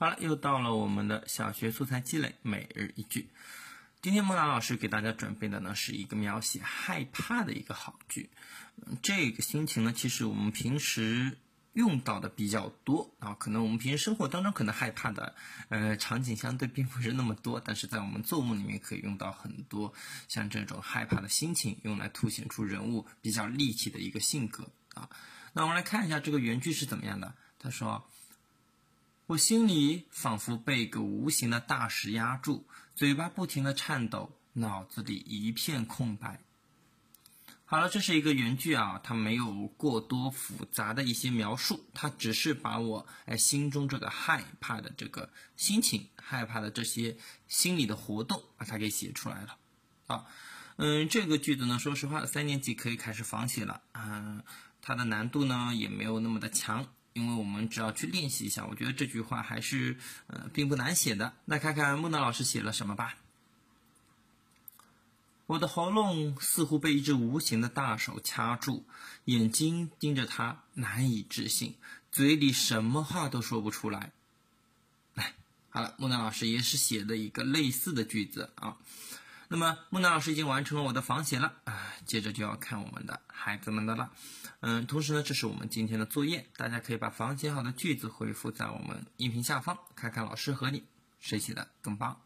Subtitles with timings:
[0.00, 3.28] 好了，又到了我们的小学素材积累每日一句。
[4.00, 8.30] 今天木兰老师给大家准备的呢是一个描写害怕的一个好句。
[9.02, 11.36] 这个心情呢，其实我们平时
[11.74, 15.34] 用到的比较多啊，可能我们平时生活当中可能害怕的
[15.68, 19.92] 呃场景相对并不是那么多，但是在我们作文里面可以用到很多
[20.28, 25.10] 像这种害怕的心情，用来凸显出人物比较立体的一个性格啊。
[25.52, 27.34] 那我们来看一下这个原句是怎么样的。
[27.58, 28.02] 他说。
[29.30, 36.40] 我心里仿佛被一个无形的大石压住，嘴巴不停的颤抖，脑子里一片空白。
[37.64, 49.56] 好了，这是一个原句啊，它没有过多复杂的一些描述，它只是把我哎心中这个害怕的这个心情、害怕的这些心理的活动，把它给写出来了。
[50.08, 50.26] 啊，
[50.74, 54.42] 嗯，这个句子呢，说实话，三年级可以开始仿写了啊，
[54.82, 56.88] 它的难度呢也没有那么的强。
[57.12, 59.96] 因为我们只要去练习一下，我觉得这句话还是
[60.28, 61.32] 呃并不难写的。
[61.44, 63.16] 那看看木南老师写了什么吧。
[65.46, 68.84] 我的喉咙似乎被一只无形的大手掐住，
[69.24, 71.74] 眼睛盯着他，难以置信，
[72.12, 74.12] 嘴里什么话都说不出来。
[75.14, 75.34] 来，
[75.70, 78.76] 好了，木南老师也是写的一个类似的句子啊。
[79.52, 84.12] 那么木南老师已经完成了我的仿写了啊，接着就要看我们的孩子们的了。
[84.60, 90.84] 嗯，同时呢，这是我们今天的作业，大家可以把仿写好的句子回复在我们音频下方，看看老师和你
[91.18, 92.20] 谁写的更棒。